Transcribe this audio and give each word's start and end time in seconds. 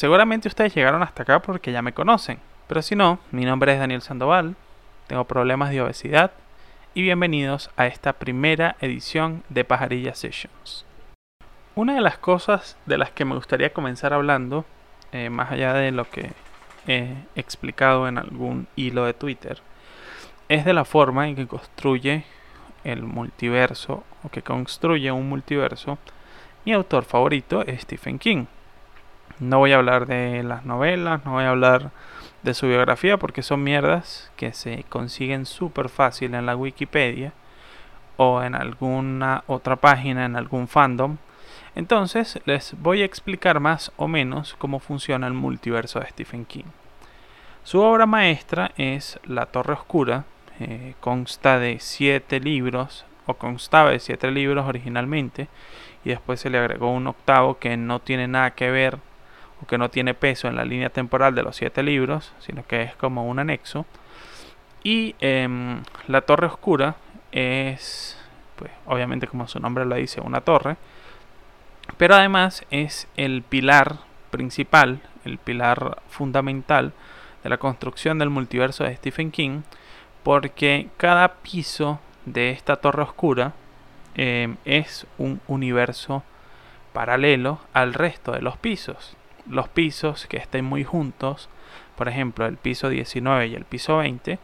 Seguramente 0.00 0.48
ustedes 0.48 0.74
llegaron 0.74 1.02
hasta 1.02 1.24
acá 1.24 1.42
porque 1.42 1.72
ya 1.72 1.82
me 1.82 1.92
conocen, 1.92 2.38
pero 2.66 2.80
si 2.80 2.96
no, 2.96 3.18
mi 3.32 3.44
nombre 3.44 3.74
es 3.74 3.78
Daniel 3.78 4.00
Sandoval, 4.00 4.56
tengo 5.08 5.24
problemas 5.24 5.68
de 5.68 5.82
obesidad 5.82 6.32
y 6.94 7.02
bienvenidos 7.02 7.68
a 7.76 7.86
esta 7.86 8.14
primera 8.14 8.76
edición 8.80 9.42
de 9.50 9.66
Pajarilla 9.66 10.14
Sessions. 10.14 10.86
Una 11.74 11.96
de 11.96 12.00
las 12.00 12.16
cosas 12.16 12.78
de 12.86 12.96
las 12.96 13.10
que 13.10 13.26
me 13.26 13.34
gustaría 13.34 13.74
comenzar 13.74 14.14
hablando, 14.14 14.64
eh, 15.12 15.28
más 15.28 15.52
allá 15.52 15.74
de 15.74 15.92
lo 15.92 16.08
que 16.08 16.32
he 16.86 17.12
explicado 17.36 18.08
en 18.08 18.16
algún 18.16 18.68
hilo 18.76 19.04
de 19.04 19.12
Twitter, 19.12 19.60
es 20.48 20.64
de 20.64 20.72
la 20.72 20.86
forma 20.86 21.28
en 21.28 21.36
que 21.36 21.46
construye 21.46 22.24
el 22.84 23.02
multiverso 23.02 24.02
o 24.22 24.30
que 24.30 24.40
construye 24.40 25.12
un 25.12 25.28
multiverso 25.28 25.98
mi 26.64 26.72
autor 26.74 27.04
favorito 27.04 27.62
es 27.66 27.82
Stephen 27.82 28.18
King. 28.18 28.44
No 29.38 29.58
voy 29.58 29.72
a 29.72 29.76
hablar 29.76 30.06
de 30.06 30.42
las 30.42 30.64
novelas, 30.64 31.24
no 31.24 31.32
voy 31.32 31.44
a 31.44 31.50
hablar 31.50 31.90
de 32.42 32.54
su 32.54 32.66
biografía 32.66 33.18
porque 33.18 33.42
son 33.42 33.62
mierdas 33.62 34.30
que 34.36 34.52
se 34.52 34.84
consiguen 34.88 35.46
súper 35.46 35.88
fácil 35.88 36.34
en 36.34 36.46
la 36.46 36.56
Wikipedia 36.56 37.32
o 38.16 38.42
en 38.42 38.54
alguna 38.54 39.44
otra 39.46 39.76
página, 39.76 40.24
en 40.24 40.36
algún 40.36 40.68
fandom. 40.68 41.16
Entonces 41.74 42.40
les 42.44 42.74
voy 42.80 43.02
a 43.02 43.04
explicar 43.04 43.60
más 43.60 43.92
o 43.96 44.08
menos 44.08 44.54
cómo 44.58 44.80
funciona 44.80 45.26
el 45.26 45.34
multiverso 45.34 46.00
de 46.00 46.08
Stephen 46.08 46.44
King. 46.44 46.64
Su 47.62 47.80
obra 47.80 48.06
maestra 48.06 48.72
es 48.76 49.20
La 49.24 49.46
Torre 49.46 49.74
Oscura, 49.74 50.24
eh, 50.58 50.94
consta 51.00 51.58
de 51.58 51.78
siete 51.78 52.40
libros, 52.40 53.04
o 53.26 53.34
constaba 53.34 53.90
de 53.90 54.00
siete 54.00 54.30
libros 54.30 54.66
originalmente, 54.66 55.48
y 56.04 56.10
después 56.10 56.40
se 56.40 56.50
le 56.50 56.58
agregó 56.58 56.90
un 56.90 57.06
octavo 57.06 57.58
que 57.58 57.76
no 57.76 58.00
tiene 58.00 58.26
nada 58.28 58.50
que 58.52 58.70
ver 58.70 58.98
que 59.66 59.78
no 59.78 59.90
tiene 59.90 60.14
peso 60.14 60.48
en 60.48 60.56
la 60.56 60.64
línea 60.64 60.90
temporal 60.90 61.34
de 61.34 61.42
los 61.42 61.56
siete 61.56 61.82
libros, 61.82 62.32
sino 62.40 62.66
que 62.66 62.82
es 62.82 62.96
como 62.96 63.26
un 63.28 63.38
anexo. 63.38 63.86
Y 64.82 65.14
em, 65.20 65.82
la 66.06 66.22
Torre 66.22 66.46
Oscura 66.46 66.96
es, 67.32 68.18
pues, 68.56 68.70
obviamente 68.86 69.26
como 69.26 69.46
su 69.48 69.60
nombre 69.60 69.84
lo 69.84 69.94
dice, 69.96 70.20
una 70.20 70.40
torre, 70.40 70.76
pero 71.96 72.14
además 72.14 72.64
es 72.70 73.08
el 73.16 73.42
pilar 73.42 73.98
principal, 74.30 75.02
el 75.24 75.38
pilar 75.38 75.98
fundamental 76.08 76.92
de 77.42 77.50
la 77.50 77.58
construcción 77.58 78.18
del 78.18 78.30
multiverso 78.30 78.84
de 78.84 78.96
Stephen 78.96 79.30
King, 79.30 79.62
porque 80.22 80.88
cada 80.96 81.34
piso 81.36 82.00
de 82.26 82.50
esta 82.50 82.76
torre 82.76 83.02
oscura 83.02 83.52
em, 84.14 84.56
es 84.64 85.06
un 85.18 85.40
universo 85.46 86.22
paralelo 86.92 87.60
al 87.72 87.94
resto 87.94 88.32
de 88.32 88.42
los 88.42 88.56
pisos. 88.56 89.16
Los 89.48 89.68
pisos 89.68 90.26
que 90.26 90.36
estén 90.36 90.64
muy 90.64 90.84
juntos, 90.84 91.48
por 91.96 92.08
ejemplo 92.08 92.46
el 92.46 92.56
piso 92.56 92.88
19 92.88 93.48
y 93.48 93.54
el 93.54 93.64
piso 93.64 93.98
20, 93.98 94.38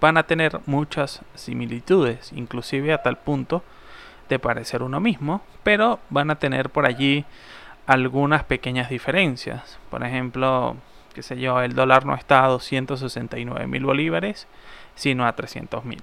van 0.00 0.16
a 0.16 0.24
tener 0.24 0.60
muchas 0.66 1.22
similitudes, 1.34 2.32
inclusive 2.32 2.92
a 2.92 3.02
tal 3.02 3.18
punto 3.18 3.62
de 4.28 4.38
parecer 4.38 4.82
uno 4.82 5.00
mismo, 5.00 5.42
pero 5.62 5.98
van 6.10 6.30
a 6.30 6.38
tener 6.38 6.70
por 6.70 6.86
allí 6.86 7.24
algunas 7.86 8.44
pequeñas 8.44 8.90
diferencias. 8.90 9.78
Por 9.90 10.04
ejemplo, 10.04 10.76
qué 11.14 11.22
sé 11.22 11.38
yo, 11.38 11.60
el 11.62 11.74
dólar 11.74 12.04
no 12.04 12.14
está 12.14 12.44
a 12.44 12.48
269 12.48 13.66
mil 13.66 13.84
bolívares 13.84 14.46
sino 14.98 15.26
a 15.26 15.34
300.000, 15.34 16.00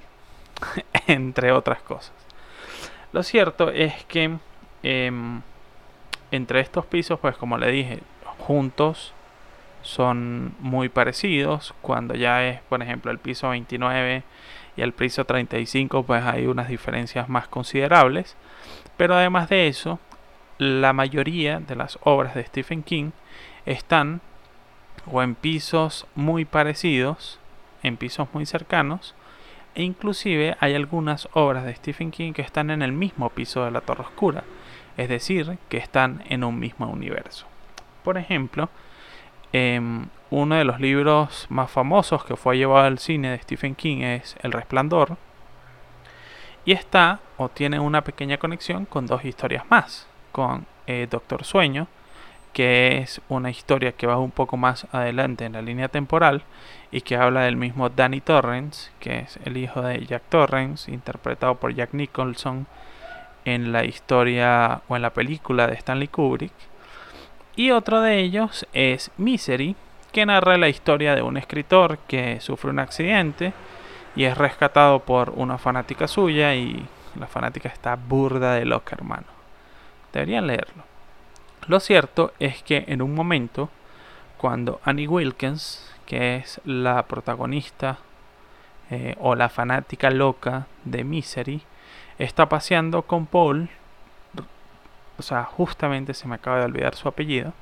entre 1.08 1.52
otras 1.52 1.82
cosas. 1.82 2.14
Lo 3.12 3.24
cierto 3.24 3.70
es 3.70 4.06
que 4.06 4.38
em, 4.84 5.42
entre 6.36 6.60
estos 6.60 6.86
pisos, 6.86 7.20
pues 7.20 7.38
como 7.38 7.58
le 7.58 7.72
dije, 7.72 8.00
juntos 8.40 9.14
son 9.82 10.54
muy 10.60 10.90
parecidos. 10.90 11.74
Cuando 11.82 12.16
ya 12.16 12.46
es, 12.48 12.62
por 12.62 12.82
ejemplo, 12.82 13.12
el 13.12 13.20
piso 13.20 13.50
29 13.50 14.24
y 14.78 14.82
el 14.82 14.94
piso 14.94 15.26
35, 15.26 16.04
pues 16.04 16.24
hay 16.24 16.48
unas 16.48 16.68
diferencias 16.68 17.30
más 17.30 17.48
considerables. 17.48 18.36
Pero 18.98 19.16
además 19.16 19.50
de 19.50 19.68
eso, 19.68 20.00
la 20.58 20.94
mayoría 20.94 21.60
de 21.60 21.76
las 21.76 22.00
obras 22.04 22.36
de 22.36 22.46
Stephen 22.46 22.84
King 22.84 23.12
están 23.66 24.22
o 25.12 25.22
en 25.22 25.36
pisos 25.36 26.08
muy 26.16 26.46
parecidos 26.46 27.40
en 27.84 27.98
pisos 27.98 28.28
muy 28.34 28.46
cercanos 28.46 29.14
e 29.76 29.84
inclusive 29.84 30.56
hay 30.60 30.74
algunas 30.74 31.28
obras 31.34 31.66
de 31.66 31.76
Stephen 31.76 32.12
King 32.12 32.34
que 32.34 32.42
están 32.42 32.70
en 32.72 32.82
el 32.82 32.92
mismo 32.92 33.30
piso 33.30 33.64
de 33.66 33.72
la 33.72 33.82
Torre 33.82 34.04
Oscura, 34.04 34.44
es 34.98 35.10
decir, 35.10 35.58
que 35.70 35.78
están 35.78 36.24
en 36.30 36.44
un 36.44 36.60
mismo 36.60 36.88
universo. 36.88 37.46
Por 38.04 38.18
ejemplo, 38.18 38.70
em, 39.54 40.08
uno 40.30 40.56
de 40.56 40.66
los 40.66 40.80
libros 40.80 41.48
más 41.50 41.72
famosos 41.72 42.26
que 42.26 42.36
fue 42.36 42.58
llevado 42.58 42.86
al 42.86 43.00
cine 43.00 43.32
de 43.32 43.40
Stephen 43.40 43.76
King 43.76 44.02
es 44.02 44.36
El 44.42 44.52
Resplandor, 44.52 45.18
y 46.66 46.72
está 46.72 47.20
o 47.38 47.50
tiene 47.50 47.80
una 47.80 48.02
pequeña 48.04 48.38
conexión 48.38 48.86
con 48.86 49.06
dos 49.06 49.24
historias 49.24 49.64
más, 49.70 50.08
con 50.32 50.66
eh, 50.88 51.08
Doctor 51.10 51.44
Sueño 51.44 51.88
que 52.56 53.00
es 53.00 53.20
una 53.28 53.50
historia 53.50 53.92
que 53.92 54.08
va 54.08 54.18
un 54.18 54.32
poco 54.32 54.56
más 54.56 54.88
adelante 54.94 55.44
en 55.44 55.52
la 55.52 55.62
línea 55.62 55.90
temporal 55.90 56.44
y 56.90 57.02
que 57.02 57.18
habla 57.18 57.42
del 57.42 57.58
mismo 57.58 57.90
Danny 57.90 58.22
Torrance, 58.22 58.92
que 59.02 59.20
es 59.20 59.38
el 59.44 59.58
hijo 59.58 59.82
de 59.82 60.06
Jack 60.06 60.24
Torrance, 60.30 60.90
interpretado 60.90 61.56
por 61.56 61.76
Jack 61.76 61.90
Nicholson 61.92 62.66
en 63.46 63.72
la 63.72 63.86
historia 63.86 64.82
o 64.88 64.96
en 64.96 65.02
la 65.02 65.12
película 65.12 65.68
de 65.68 65.76
Stanley 65.76 66.08
Kubrick. 66.08 66.54
Y 67.56 67.72
otro 67.72 68.02
de 68.02 68.20
ellos 68.20 68.68
es 68.74 69.12
Misery, 69.18 69.76
que 70.12 70.26
narra 70.26 70.58
la 70.58 70.70
historia 70.70 71.16
de 71.16 71.22
un 71.22 71.38
escritor 71.38 72.00
que 72.08 72.40
sufre 72.42 72.70
un 72.70 72.80
accidente 72.80 73.54
y 74.16 74.24
es 74.26 74.38
rescatado 74.38 75.00
por 75.00 75.32
una 75.32 75.58
fanática 75.58 76.08
suya 76.08 76.56
y 76.56 76.86
la 77.20 77.28
fanática 77.28 77.70
está 77.70 77.96
burda 77.96 78.54
de 78.54 78.66
loca, 78.66 78.96
hermano. 78.96 79.28
Deberían 80.12 80.48
leerlo. 80.48 80.84
Lo 81.68 81.80
cierto 81.80 82.34
es 82.40 82.62
que 82.64 82.86
en 82.88 83.02
un 83.02 83.14
momento, 83.14 83.70
cuando 84.38 84.80
Annie 84.84 85.08
Wilkins, 85.08 85.92
que 86.06 86.38
es 86.38 86.62
la 86.64 87.04
protagonista 87.04 87.98
eh, 88.92 89.16
o 89.20 89.36
la 89.36 89.50
fanática 89.50 90.10
loca 90.12 90.68
de 90.84 91.04
Misery, 91.04 91.62
está 92.18 92.48
paseando 92.48 93.04
con 93.04 93.26
Paul, 93.26 93.70
o 95.18 95.22
sea, 95.22 95.44
justamente 95.44 96.14
se 96.14 96.28
me 96.28 96.36
acaba 96.36 96.60
de 96.60 96.66
olvidar 96.66 96.96
su 96.96 97.08
apellido, 97.08 97.54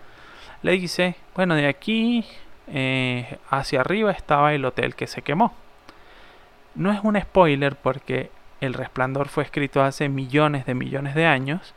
le 0.61 0.73
dice, 0.73 1.15
bueno, 1.35 1.55
de 1.55 1.67
aquí 1.67 2.25
eh, 2.67 3.37
hacia 3.49 3.81
arriba 3.81 4.11
estaba 4.11 4.53
el 4.53 4.65
hotel 4.65 4.95
que 4.95 5.07
se 5.07 5.21
quemó. 5.21 5.53
No 6.75 6.91
es 6.91 6.99
un 7.03 7.19
spoiler 7.19 7.75
porque 7.75 8.31
El 8.61 8.73
Resplandor 8.73 9.27
fue 9.27 9.43
escrito 9.43 9.83
hace 9.83 10.09
millones 10.09 10.65
de 10.65 10.73
millones 10.73 11.15
de 11.15 11.25
años, 11.25 11.73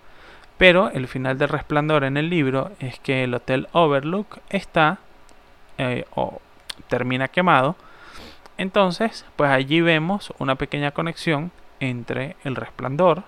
pero 0.58 0.90
el 0.90 1.06
final 1.08 1.36
del 1.36 1.50
resplandor 1.50 2.04
en 2.04 2.16
el 2.16 2.30
libro 2.30 2.70
es 2.80 2.98
que 3.00 3.24
el 3.24 3.34
Hotel 3.34 3.68
Overlook 3.72 4.38
está 4.48 4.98
eh, 5.76 6.06
o 6.14 6.40
termina 6.88 7.28
quemado. 7.28 7.76
Entonces, 8.56 9.26
pues 9.36 9.50
allí 9.50 9.82
vemos 9.82 10.32
una 10.38 10.54
pequeña 10.54 10.92
conexión 10.92 11.50
entre 11.80 12.36
el 12.44 12.56
resplandor 12.56 13.24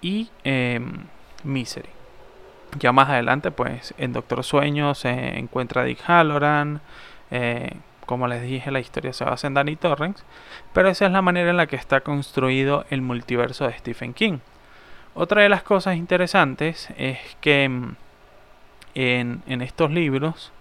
y 0.00 0.30
em, 0.44 1.04
Misery. 1.44 1.88
Ya 2.78 2.92
más 2.92 3.08
adelante, 3.08 3.50
pues 3.50 3.94
en 3.98 4.12
Doctor 4.12 4.44
Sueño 4.44 4.94
se 4.94 5.38
encuentra 5.38 5.84
Dick 5.84 6.00
Halloran. 6.06 6.80
Eh, 7.30 7.72
como 8.04 8.28
les 8.28 8.42
dije, 8.42 8.70
la 8.70 8.80
historia 8.80 9.12
se 9.12 9.24
basa 9.24 9.46
en 9.46 9.54
Danny 9.54 9.76
Torrance. 9.76 10.24
Pero 10.72 10.88
esa 10.88 11.06
es 11.06 11.12
la 11.12 11.22
manera 11.22 11.50
en 11.50 11.56
la 11.56 11.66
que 11.66 11.76
está 11.76 12.00
construido 12.00 12.84
el 12.90 13.02
multiverso 13.02 13.66
de 13.66 13.78
Stephen 13.78 14.14
King. 14.14 14.38
Otra 15.14 15.42
de 15.42 15.48
las 15.48 15.62
cosas 15.62 15.96
interesantes 15.96 16.88
es 16.98 17.18
que 17.40 17.68
mm, 17.68 17.96
en, 18.94 19.62
estos 19.62 19.90
libros 19.90 20.52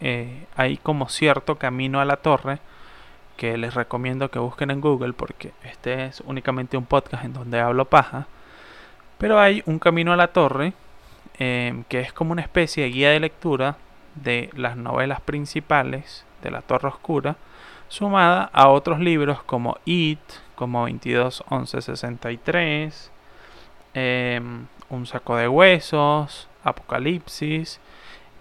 eh, 0.00 0.46
hay 0.56 0.76
como 0.76 1.08
cierto 1.08 1.56
camino 1.56 2.00
a 2.00 2.04
la 2.04 2.16
torre 2.16 2.58
que 3.42 3.58
les 3.58 3.74
recomiendo 3.74 4.30
que 4.30 4.38
busquen 4.38 4.70
en 4.70 4.80
Google 4.80 5.14
porque 5.14 5.50
este 5.64 6.04
es 6.04 6.20
únicamente 6.20 6.76
un 6.76 6.86
podcast 6.86 7.24
en 7.24 7.32
donde 7.32 7.58
hablo 7.58 7.86
paja. 7.86 8.28
Pero 9.18 9.40
hay 9.40 9.64
un 9.66 9.80
camino 9.80 10.12
a 10.12 10.16
la 10.16 10.28
torre 10.28 10.74
em, 11.40 11.82
que 11.88 11.98
es 11.98 12.12
como 12.12 12.30
una 12.30 12.42
especie 12.42 12.84
de 12.84 12.90
guía 12.90 13.10
de 13.10 13.18
lectura 13.18 13.78
de 14.14 14.48
las 14.54 14.76
novelas 14.76 15.20
principales 15.20 16.24
de 16.40 16.52
la 16.52 16.62
Torre 16.62 16.86
Oscura, 16.86 17.34
sumada 17.88 18.48
a 18.52 18.68
otros 18.68 19.00
libros 19.00 19.42
como 19.42 19.76
It, 19.86 20.20
como 20.54 20.86
221163, 20.86 23.10
Em, 23.94 24.66
un 24.88 25.06
saco 25.06 25.36
de 25.36 25.48
huesos, 25.48 26.48
Apocalipsis 26.62 27.80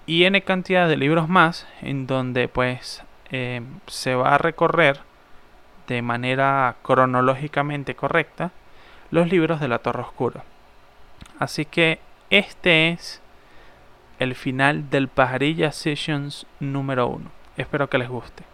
y 0.06 0.26
n 0.26 0.40
cantidad 0.44 0.88
de 0.88 0.96
libros 0.96 1.28
más 1.28 1.66
en 1.82 2.06
donde 2.06 2.48
pues 2.48 3.04
em, 3.32 3.66
se 3.88 4.16
va 4.16 4.36
a 4.36 4.38
recorrer 4.38 5.00
de 5.88 6.02
manera 6.02 6.76
cronológicamente 6.84 7.96
correcta 7.96 8.52
los 9.10 9.28
libros 9.30 9.60
de 9.60 9.68
la 9.68 9.80
Torre 9.80 10.04
Oscura. 10.04 10.44
Así 11.40 11.66
que 11.66 12.00
este 12.30 12.90
es 12.90 13.22
el 14.20 14.36
final 14.36 14.90
del 14.90 15.08
Pajarilla 15.08 15.72
Sessions 15.72 16.46
número 16.60 17.08
1. 17.08 17.32
Espero 17.58 17.90
que 17.90 17.98
les 17.98 18.10
guste. 18.10 18.51